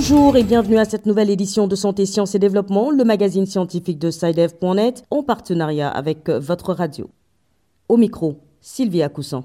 [0.00, 3.98] Bonjour et bienvenue à cette nouvelle édition de Santé, Sciences et Développement, le magazine scientifique
[3.98, 7.10] de SciDev.net en partenariat avec votre radio.
[7.88, 9.42] Au micro, Sylvia Coussan.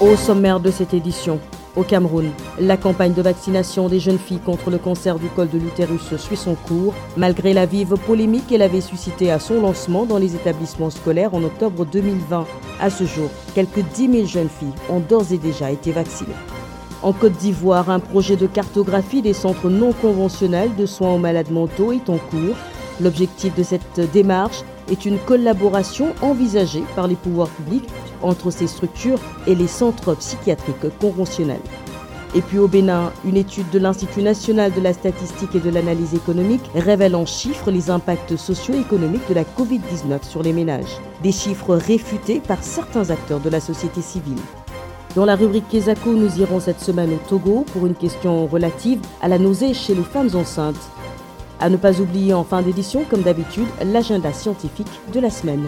[0.00, 1.38] Au sommaire de cette édition,
[1.76, 5.58] au Cameroun, la campagne de vaccination des jeunes filles contre le cancer du col de
[5.58, 10.16] l'utérus suit son cours, malgré la vive polémique qu'elle avait suscitée à son lancement dans
[10.16, 12.46] les établissements scolaires en octobre 2020.
[12.80, 16.32] À ce jour, quelques 10 000 jeunes filles ont d'ores et déjà été vaccinées.
[17.02, 21.50] En Côte d'Ivoire, un projet de cartographie des centres non conventionnels de soins aux malades
[21.50, 22.56] mentaux est en cours.
[23.00, 27.88] L'objectif de cette démarche est une collaboration envisagée par les pouvoirs publics
[28.22, 31.60] entre ces structures et les centres psychiatriques conventionnels.
[32.34, 36.14] Et puis au Bénin, une étude de l'Institut national de la statistique et de l'analyse
[36.14, 40.98] économique révèle en chiffres les impacts socio-économiques de la Covid-19 sur les ménages.
[41.22, 44.36] Des chiffres réfutés par certains acteurs de la société civile.
[45.16, 49.28] Dans la rubrique Kesako, nous irons cette semaine au Togo pour une question relative à
[49.28, 50.90] la nausée chez les femmes enceintes.
[51.58, 55.64] À ne pas oublier en fin d'édition, comme d'habitude, l'agenda scientifique de la semaine.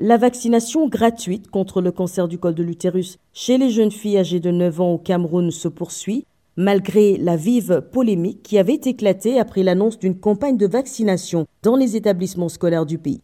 [0.00, 4.40] La vaccination gratuite contre le cancer du col de l'utérus chez les jeunes filles âgées
[4.40, 6.24] de 9 ans au Cameroun se poursuit,
[6.56, 11.96] malgré la vive polémique qui avait éclaté après l'annonce d'une campagne de vaccination dans les
[11.96, 13.22] établissements scolaires du pays.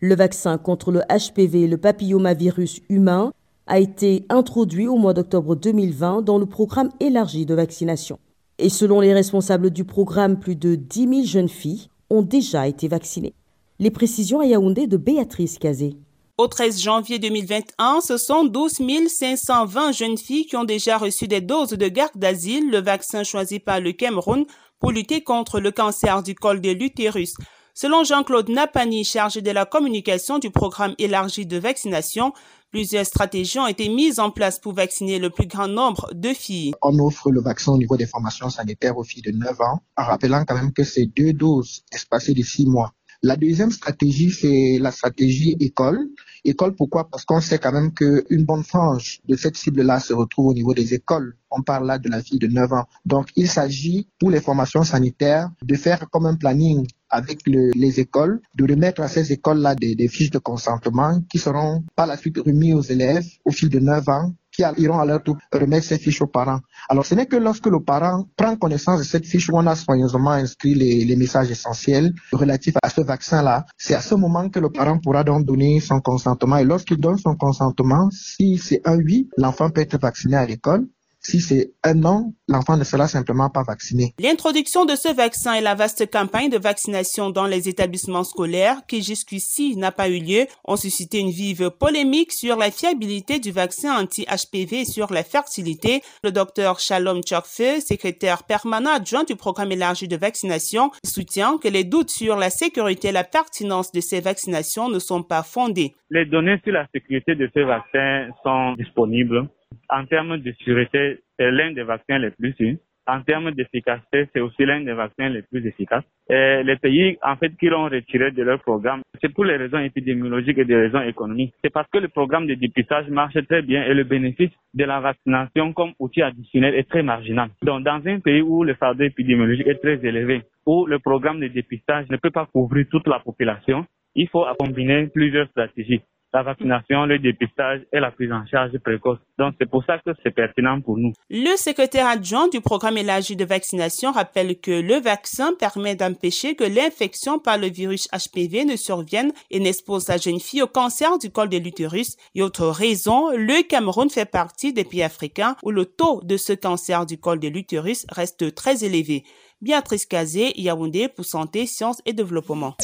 [0.00, 3.32] Le vaccin contre le HPV, le papillomavirus humain,
[3.66, 8.18] a été introduit au mois d'octobre 2020 dans le programme élargi de vaccination.
[8.58, 12.88] Et selon les responsables du programme, plus de 10 000 jeunes filles ont déjà été
[12.88, 13.34] vaccinées.
[13.78, 15.96] Les précisions à Yaoundé de Béatrice Cazé.
[16.40, 21.42] Au 13 janvier 2021, ce sont 12 520 jeunes filles qui ont déjà reçu des
[21.42, 24.46] doses de garde d'asile, le vaccin choisi par le Cameroun
[24.78, 27.34] pour lutter contre le cancer du col de l'utérus.
[27.74, 32.32] Selon Jean-Claude Napani, chargé de la communication du programme élargi de vaccination,
[32.70, 36.72] plusieurs stratégies ont été mises en place pour vacciner le plus grand nombre de filles.
[36.80, 40.04] On offre le vaccin au niveau des formations sanitaires aux filles de 9 ans, en
[40.04, 42.94] rappelant quand même que c'est deux doses espacées de 6 mois.
[43.22, 46.08] La deuxième stratégie, c'est la stratégie école.
[46.42, 47.10] École, pourquoi?
[47.10, 50.72] Parce qu'on sait quand même qu'une bonne frange de cette cible-là se retrouve au niveau
[50.72, 51.36] des écoles.
[51.50, 52.86] On parle là de la fille de 9 ans.
[53.04, 58.40] Donc, il s'agit pour les formations sanitaires de faire comme un planning avec les écoles,
[58.54, 62.38] de remettre à ces écoles-là des, des, fiches de consentement qui seront par la suite
[62.38, 65.98] remises aux élèves au fil de 9 ans qui iront à leur tour remettre ces
[65.98, 66.60] fiches aux parents.
[66.88, 69.76] Alors ce n'est que lorsque le parent prend connaissance de cette fiche où on a
[69.76, 74.58] soigneusement inscrit les, les messages essentiels relatifs à ce vaccin-là, c'est à ce moment que
[74.58, 76.56] le parent pourra donc donner son consentement.
[76.56, 80.86] Et lorsqu'il donne son consentement, si c'est un oui, l'enfant peut être vacciné à l'école.
[81.22, 84.14] Si c'est un an, l'enfant ne sera simplement pas vacciné.
[84.18, 89.02] L'introduction de ce vaccin et la vaste campagne de vaccination dans les établissements scolaires, qui
[89.02, 94.02] jusqu'ici n'a pas eu lieu, ont suscité une vive polémique sur la fiabilité du vaccin
[94.02, 96.00] anti-HPV et sur la fertilité.
[96.24, 101.84] Le docteur Shalom Chokfe, secrétaire permanent adjoint du programme élargi de vaccination, soutient que les
[101.84, 105.94] doutes sur la sécurité et la pertinence de ces vaccinations ne sont pas fondés.
[106.08, 109.46] Les données sur la sécurité de ces vaccins sont disponibles
[109.90, 112.76] en termes de sûreté, c'est l'un des vaccins les plus sûrs.
[113.06, 116.04] En termes d'efficacité, c'est aussi l'un des vaccins les plus efficaces.
[116.28, 120.58] Les pays, en fait, qui l'ont retiré de leur programme, c'est pour les raisons épidémiologiques
[120.58, 121.52] et des raisons économiques.
[121.64, 125.00] C'est parce que le programme de dépistage marche très bien et le bénéfice de la
[125.00, 127.48] vaccination comme outil additionnel est très marginal.
[127.62, 131.48] Donc, dans un pays où le fardeau épidémiologique est très élevé, où le programme de
[131.48, 137.06] dépistage ne peut pas couvrir toute la population, il faut combiner plusieurs stratégies la vaccination,
[137.06, 139.18] le dépistage et la prise en charge précoce.
[139.38, 141.12] Donc c'est pour ça que c'est pertinent pour nous.
[141.28, 146.64] Le secrétaire adjoint du programme élargi de vaccination rappelle que le vaccin permet d'empêcher que
[146.64, 151.30] l'infection par le virus HPV ne survienne et n'expose la jeune fille au cancer du
[151.30, 152.16] col de l'utérus.
[152.34, 156.52] Et autre raison, le Cameroun fait partie des pays africains où le taux de ce
[156.52, 159.24] cancer du col de l'utérus reste très élevé.
[159.60, 162.76] Béatrice Kazé, Yaoundé pour Santé, Sciences et Développement.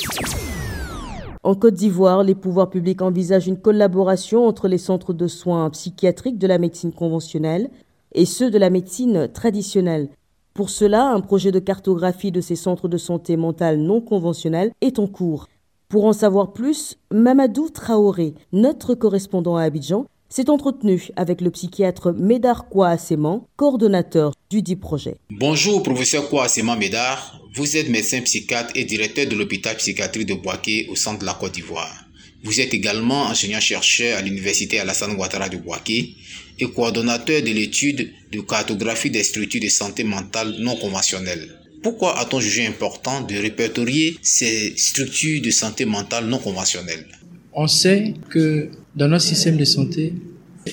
[1.47, 6.39] En Côte d'Ivoire, les pouvoirs publics envisagent une collaboration entre les centres de soins psychiatriques
[6.39, 7.71] de la médecine conventionnelle
[8.17, 10.09] et ceux de la médecine traditionnelle.
[10.55, 14.99] Pour cela, un projet de cartographie de ces centres de santé mentale non conventionnels est
[14.99, 15.47] en cours.
[15.89, 22.11] Pour en savoir plus, Mamadou Traoré, notre correspondant à Abidjan, s'est entretenu avec le psychiatre
[22.11, 25.19] Médard Kouasséman, coordonnateur du dit projet.
[25.31, 27.36] Bonjour, professeur Kouasséman Médard.
[27.57, 31.33] Vous êtes médecin psychiatre et directeur de l'hôpital psychiatrique de Boaké au centre de la
[31.33, 32.07] Côte d'Ivoire.
[32.45, 36.17] Vous êtes également enseignant-chercheur à l'université Alassane Ouattara de Boaké
[36.59, 41.49] et coordonnateur de l'étude de cartographie des structures de santé mentale non conventionnelles.
[41.83, 47.07] Pourquoi a-t-on jugé important de répertorier ces structures de santé mentale non conventionnelles?
[47.55, 50.13] On sait que dans notre système de santé,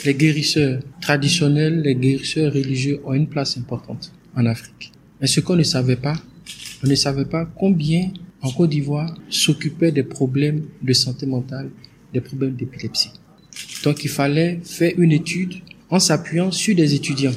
[0.04, 4.92] les guérisseurs traditionnels, les guérisseurs religieux ont une place importante en Afrique.
[5.22, 6.18] Mais ce qu'on ne savait pas,
[6.84, 11.70] on ne savait pas combien en Côte d'Ivoire s'occupaient des problèmes de santé mentale,
[12.14, 13.12] des problèmes d'épilepsie.
[13.84, 15.54] Donc il fallait faire une étude
[15.90, 17.32] en s'appuyant sur des étudiants,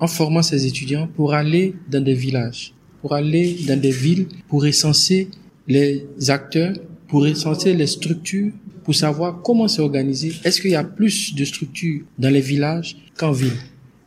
[0.00, 4.62] en formant ces étudiants pour aller dans des villages, pour aller dans des villes, pour
[4.62, 5.28] recenser
[5.68, 6.74] les acteurs,
[7.06, 8.52] pour recenser les structures,
[8.82, 10.32] pour savoir comment c'est organisé.
[10.44, 13.52] Est-ce qu'il y a plus de structures dans les villages qu'en ville?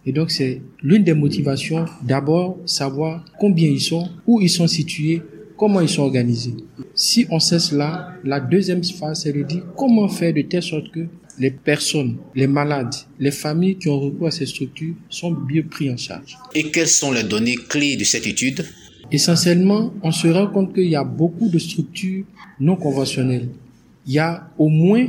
[0.06, 5.22] Et donc c'est l'une des motivations, d'abord savoir combien ils sont, où ils sont situés,
[5.58, 6.56] comment ils sont organisés.
[6.96, 10.92] Si on sait cela, la deuxième phase, c'est de dire comment faire de telle sorte
[10.92, 11.02] que
[11.38, 15.90] les personnes, les malades, les familles qui ont recours à ces structures sont bien pris
[15.92, 16.38] en charge.
[16.54, 18.66] Et quelles sont les données clés de cette étude?
[19.12, 22.26] Essentiellement, on se rend compte qu'il y a beaucoup de structures
[22.60, 23.50] non conventionnelles.
[24.08, 25.08] Il y a au moins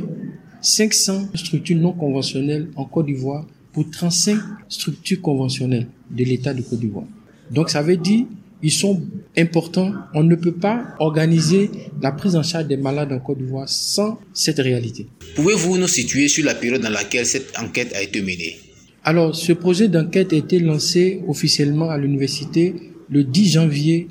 [0.61, 4.39] 500 structures non conventionnelles en Côte d'Ivoire pour 35
[4.69, 7.07] structures conventionnelles de l'État de Côte d'Ivoire.
[7.51, 8.25] Donc ça veut dire
[8.63, 9.01] ils sont
[9.37, 9.91] importants.
[10.13, 11.69] On ne peut pas organiser
[12.01, 15.05] la prise en charge des malades en Côte d'Ivoire sans cette réalité.
[15.35, 18.57] Pouvez-vous nous situer sur la période dans laquelle cette enquête a été menée?
[19.03, 22.73] Alors, ce projet d'enquête a été lancé officiellement à l'université
[23.09, 24.07] le 10 janvier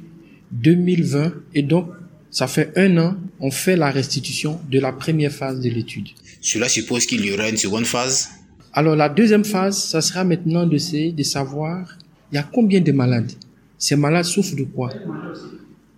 [0.53, 1.89] 2020 et donc
[2.31, 6.09] ça fait un an, on fait la restitution de la première phase de l'étude.
[6.43, 8.29] Cela suppose qu'il y aura une seconde phase?
[8.75, 10.79] Alors la deuxième phase, ça sera maintenant de
[11.23, 11.99] savoir
[12.31, 13.33] il y a combien de malades?
[13.77, 14.91] Ces malades souffrent de quoi?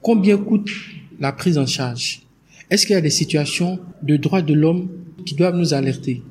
[0.03, 0.71] Combien coûte
[1.21, 2.23] la prise en charge?
[2.69, 4.89] Est-ce qu'il y a des situations de droits de l'homme
[5.25, 6.23] qui doivent nous alerter?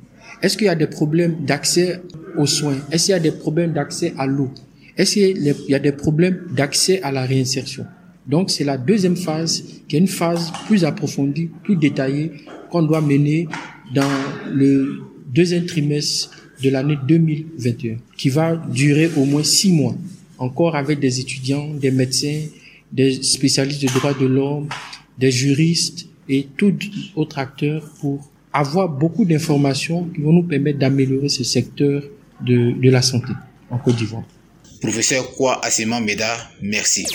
[0.41, 2.01] Est-ce qu'il y a des problèmes d'accès
[2.37, 2.75] aux soins?
[2.91, 4.51] Est-ce qu'il y a des problèmes d'accès à l'eau?
[4.97, 7.85] Est-ce qu'il y a des problèmes d'accès à la réinsertion?
[8.27, 12.31] Donc c'est la deuxième phase qui est une phase plus approfondie, plus détaillée
[12.69, 13.47] qu'on doit mener
[13.95, 14.09] dans
[14.51, 16.29] le deuxième trimestre
[16.61, 19.95] de l'année 2021 qui va durer au moins six mois
[20.37, 22.41] encore avec des étudiants, des médecins,
[22.91, 24.67] des spécialistes de droits de l'homme,
[25.17, 26.73] des juristes et tout
[27.15, 32.03] autres acteurs pour avoir beaucoup d'informations qui vont nous permettre d'améliorer ce secteur
[32.41, 33.33] de, de la santé
[33.69, 34.23] en Côte d'Ivoire.
[34.81, 37.05] Professeur Kwa Assema Meda, merci.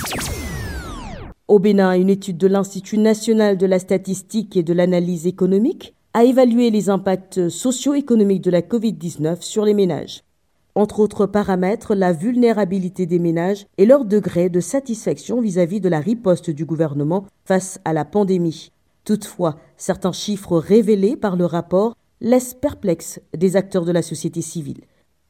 [1.46, 6.24] Au Bénin, une étude de l'Institut national de la statistique et de l'analyse économique a
[6.24, 10.24] évalué les impacts socio-économiques de la COVID-19 sur les ménages
[10.74, 15.98] entre autres paramètres, la vulnérabilité des ménages et leur degré de satisfaction vis-à-vis de la
[15.98, 18.70] riposte du gouvernement face à la pandémie.
[19.04, 24.82] Toutefois, certains chiffres révélés par le rapport laissent perplexes des acteurs de la société civile.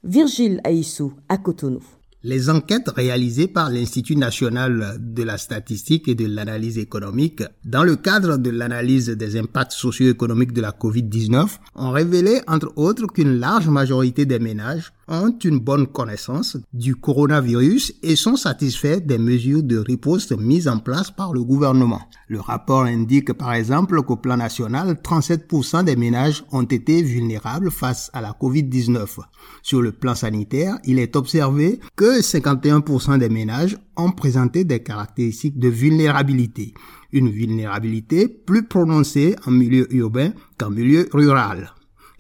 [0.05, 1.83] Virgile Aïssou à Cotonou.
[2.25, 7.95] Les enquêtes réalisées par l'Institut national de la statistique et de l'analyse économique dans le
[7.95, 13.69] cadre de l'analyse des impacts socio-économiques de la COVID-19 ont révélé entre autres qu'une large
[13.69, 19.79] majorité des ménages ont une bonne connaissance du coronavirus et sont satisfaits des mesures de
[19.79, 22.03] riposte mises en place par le gouvernement.
[22.29, 28.11] Le rapport indique par exemple qu'au plan national, 37% des ménages ont été vulnérables face
[28.13, 29.19] à la COVID-19.
[29.63, 35.59] Sur le plan sanitaire, il est observé que 51% des ménages ont présenté des caractéristiques
[35.59, 36.75] de vulnérabilité.
[37.13, 41.73] Une vulnérabilité plus prononcée en milieu urbain qu'en milieu rural.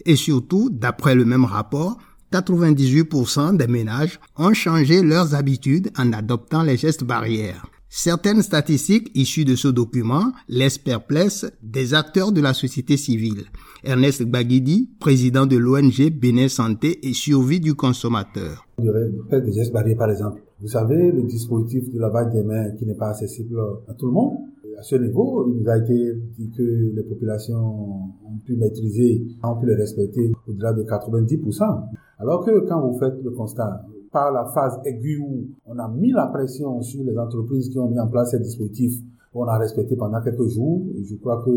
[0.07, 1.99] Et surtout, d'après le même rapport,
[2.32, 7.66] 98% des ménages ont changé leurs habitudes en adoptant les gestes barrières.
[7.90, 13.47] Certaines statistiques issues de ce document laissent perplexes des acteurs de la société civile.
[13.82, 18.66] Ernest Baguidi, président de l'ONG Bénin Santé et Survie du consommateur.
[20.61, 24.12] Vous savez, le dispositif de lavage des mains qui n'est pas accessible à tout le
[24.12, 24.38] monde.
[24.77, 26.62] À ce niveau, il nous a été dit que
[26.95, 31.85] les populations ont pu maîtriser, ont pu les respecter au-delà de 90%.
[32.19, 36.11] Alors que quand vous faites le constat, par la phase aiguë où on a mis
[36.11, 39.00] la pression sur les entreprises qui ont mis en place ces dispositifs,
[39.35, 40.82] on a respecté pendant quelques jours.
[41.02, 41.50] je crois que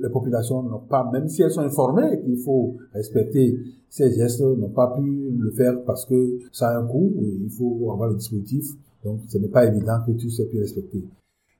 [0.00, 4.70] les populations n'ont pas, même si elles sont informées qu'il faut respecter ces gestes, n'ont
[4.70, 8.64] pas pu le faire parce que ça a un coût, il faut avoir le dispositif.
[9.04, 11.04] Donc, ce n'est pas évident que tout soit pu respecter.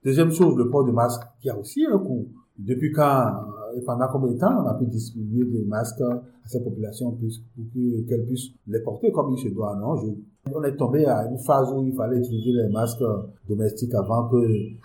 [0.05, 2.27] Deuxième chose, le port du masque, qui a aussi un coût.
[2.59, 3.31] Depuis quand
[3.77, 7.29] et pendant combien de temps on a pu distribuer des masques à cette population pour
[8.09, 9.97] qu'elle puisse les porter comme il se doit, non?
[10.53, 13.05] On est tombé à une phase où il fallait utiliser les masques
[13.49, 14.37] domestiques avant que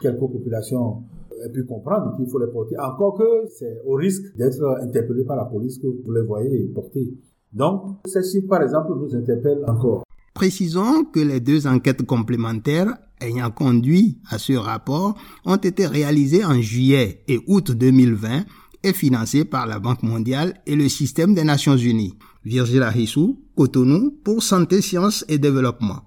[0.02, 1.04] quelques populations
[1.44, 2.76] aient pu comprendre qu'il faut les porter.
[2.80, 7.14] Encore que c'est au risque d'être interpellé par la police que vous les voyez porter.
[7.54, 10.04] Donc, chiffres, par exemple, nous interpellent encore.
[10.34, 15.16] Précisons que les deux enquêtes complémentaires ayant conduit à ce rapport
[15.46, 18.44] ont été réalisées en juillet et août 2020
[18.84, 22.14] est financé par la Banque mondiale et le système des Nations unies.
[22.44, 26.02] Virgile Hissou, Cotonou, pour Santé, Sciences et Développement.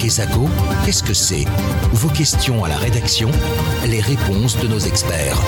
[0.00, 0.48] Quesaco,
[0.84, 1.44] qu'est-ce que c'est?
[1.92, 3.30] Vos questions à la rédaction,
[3.86, 5.38] les réponses de nos experts.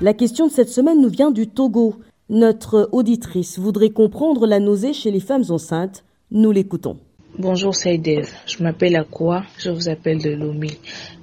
[0.00, 1.94] La question de cette semaine nous vient du Togo.
[2.28, 6.04] Notre auditrice voudrait comprendre la nausée chez les femmes enceintes.
[6.32, 6.98] Nous l'écoutons.
[7.38, 10.68] Bonjour Saïdev, je m'appelle Akwa, je vous appelle de Lomé.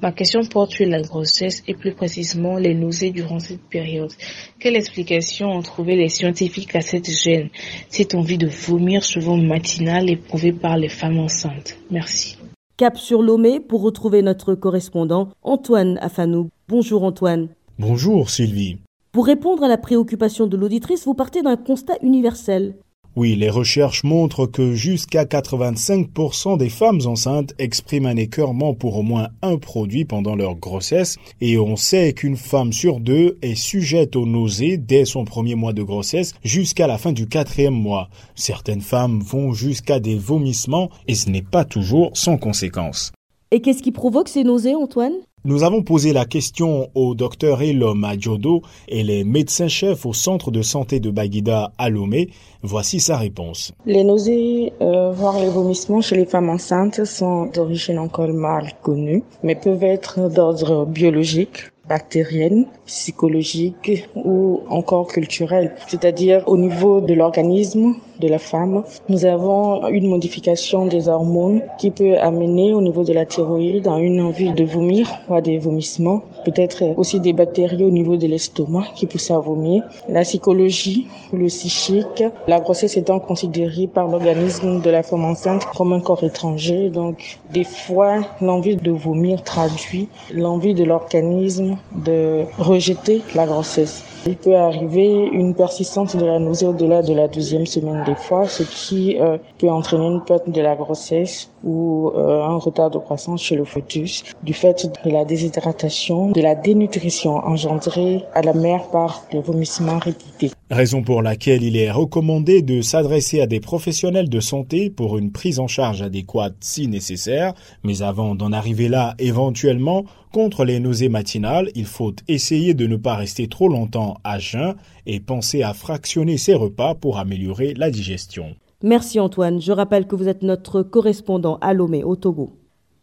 [0.02, 4.12] Ma question porte sur la grossesse et plus précisément les nausées durant cette période.
[4.60, 7.50] Quelle explication ont trouvé les scientifiques à cette gêne,
[7.90, 12.40] cette envie de vomir souvent matinale éprouvée par les femmes enceintes Merci.
[12.76, 16.50] Cap sur Lomé pour retrouver notre correspondant Antoine Afanou.
[16.68, 17.50] Bonjour Antoine.
[17.78, 18.80] Bonjour Sylvie.
[19.12, 22.74] Pour répondre à la préoccupation de l'auditrice, vous partez d'un constat universel.
[23.16, 29.02] Oui, les recherches montrent que jusqu'à 85% des femmes enceintes expriment un écœurement pour au
[29.02, 34.16] moins un produit pendant leur grossesse et on sait qu'une femme sur deux est sujette
[34.16, 38.10] aux nausées dès son premier mois de grossesse jusqu'à la fin du quatrième mois.
[38.36, 43.12] Certaines femmes vont jusqu'à des vomissements et ce n'est pas toujours sans conséquences.
[43.52, 45.14] Et qu'est-ce qui provoque ces nausées, Antoine?
[45.46, 50.62] Nous avons posé la question au docteur Elom Adjodo et les médecins-chefs au centre de
[50.62, 52.30] santé de Baguida à Lomé.
[52.62, 53.72] Voici sa réponse.
[53.86, 59.24] Les nausées, euh, voire les vomissements chez les femmes enceintes sont d'origine encore mal connue,
[59.42, 65.76] mais peuvent être d'ordre biologique bactérienne, psychologique ou encore culturelle.
[65.88, 71.92] C'est-à-dire au niveau de l'organisme de la femme, nous avons une modification des hormones qui
[71.92, 75.58] peut amener au niveau de la thyroïde à une envie de vomir ou à des
[75.58, 76.22] vomissements.
[76.46, 79.84] Peut-être aussi des bactéries au niveau de l'estomac qui poussent à vomir.
[80.08, 85.94] La psychologie, le psychique, la grossesse étant considérée par l'organisme de la femme enceinte comme
[85.94, 86.90] un corps étranger.
[86.90, 94.04] Donc des fois, l'envie de vomir traduit l'envie de l'organisme de rejeter la grossesse.
[94.26, 98.48] Il peut arriver une persistance de la nausée au-delà de la deuxième semaine des fois,
[98.48, 102.98] ce qui euh, peut entraîner une perte de la grossesse ou euh, un retard de
[102.98, 108.54] croissance chez le fœtus du fait de la déshydratation, de la dénutrition engendrée à la
[108.54, 110.52] mère par les vomissements répétés.
[110.72, 115.32] Raison pour laquelle il est recommandé de s'adresser à des professionnels de santé pour une
[115.32, 117.54] prise en charge adéquate si nécessaire.
[117.84, 122.98] Mais avant d'en arriver là, éventuellement, contre les nausées matinales, il faut essayer de ne
[122.98, 124.76] pas rester trop longtemps à jeun
[125.08, 128.56] et penser à fractionner ses repas pour améliorer la digestion.
[128.82, 129.60] Merci Antoine.
[129.60, 132.52] Je rappelle que vous êtes notre correspondant à Lomé au Togo.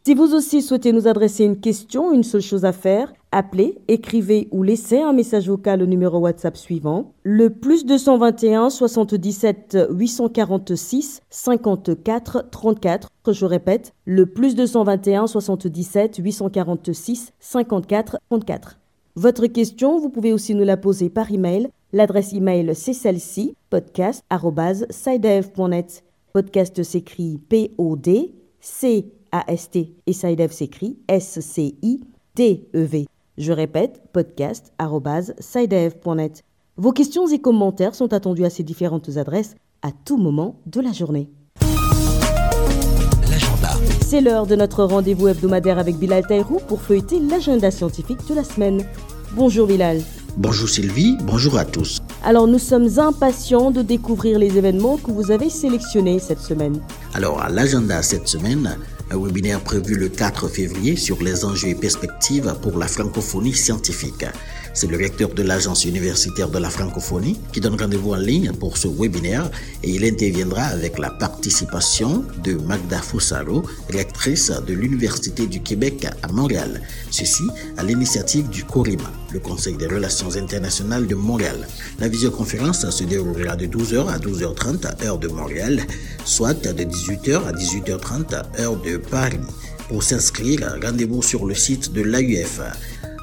[0.06, 4.48] Si vous aussi souhaitez nous adresser une question, une seule chose à faire, appelez, écrivez
[4.52, 12.48] ou laissez un message vocal au numéro WhatsApp suivant, le plus 221 77 846 54
[12.50, 13.08] 34.
[13.28, 18.78] Je répète, le plus 221 77 846 54 34.
[19.16, 21.68] Votre question, vous pouvez aussi nous la poser par email.
[21.92, 26.02] L'adresse email, c'est celle-ci, podcast.sidev.net.
[26.32, 28.34] Podcast s'écrit P-O-D-C-A-S-T
[30.06, 33.06] et Sidev s'écrit S-C-I-D-E-V.
[33.38, 36.42] Je répète, podcast.sidev.net.
[36.76, 40.92] Vos questions et commentaires sont attendus à ces différentes adresses à tout moment de la
[40.92, 41.30] journée.
[44.02, 48.44] C'est l'heure de notre rendez-vous hebdomadaire avec Bilal Taïrou pour feuilleter l'agenda scientifique de la
[48.44, 48.82] semaine.
[49.34, 50.00] Bonjour Bilal.
[50.38, 52.02] Bonjour Sylvie, bonjour à tous.
[52.22, 56.78] Alors nous sommes impatients de découvrir les événements que vous avez sélectionnés cette semaine.
[57.14, 58.76] Alors à l'agenda cette semaine,
[59.10, 64.26] un webinaire prévu le 4 février sur les enjeux et perspectives pour la francophonie scientifique.
[64.76, 68.76] C'est le recteur de l'Agence universitaire de la francophonie qui donne rendez-vous en ligne pour
[68.76, 69.50] ce webinaire
[69.82, 76.30] et il interviendra avec la participation de Magda Foussaro, rectrice de l'Université du Québec à
[76.30, 76.82] Montréal.
[77.10, 77.44] Ceci
[77.78, 81.66] à l'initiative du CORIMA, le Conseil des relations internationales de Montréal.
[81.98, 85.80] La visioconférence se déroulera de 12h à 12h30 heure de Montréal,
[86.26, 89.40] soit de 18h à 18h30 heure de Paris.
[89.88, 92.60] Pour s'inscrire, rendez-vous sur le site de l'AUF.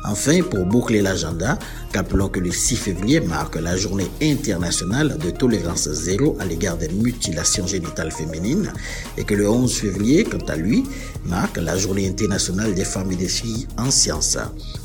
[0.06, 1.58] Enfin, pour boucler l'agenda,
[1.94, 6.90] rappelons que le 6 février marque la journée internationale de tolérance zéro à l'égard des
[6.90, 8.72] mutilations génitales féminines
[9.18, 10.84] et que le 11 février, quant à lui,
[11.26, 14.38] marque la journée internationale des femmes et des filles en sciences.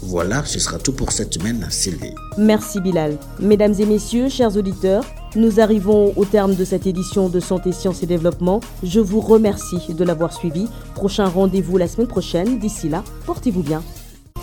[0.02, 2.14] Voilà, ce sera tout pour cette semaine, Sylvie.
[2.36, 3.18] Merci Bilal.
[3.40, 8.02] Mesdames et messieurs, chers auditeurs, nous arrivons au terme de cette édition de Santé, Sciences
[8.02, 8.60] et Développement.
[8.82, 10.66] Je vous remercie de l'avoir suivi.
[10.94, 12.58] Prochain rendez-vous la semaine prochaine.
[12.58, 13.82] D'ici là, portez-vous bien.